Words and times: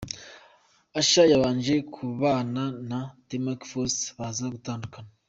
Usher 0.99 1.25
yabanje 1.33 1.75
kubana 1.93 2.63
na 2.89 2.99
Tamek 3.27 3.59
Foster 3.69 4.09
baza 4.17 4.45
gutandukana. 4.55 5.09